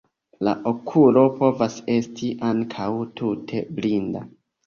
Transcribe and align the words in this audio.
La 0.47 0.53
okulo 0.69 1.25
povas 1.35 1.75
esti 1.97 2.31
ankaŭ 2.49 2.89
tute 3.21 3.63
blinda. 3.79 4.27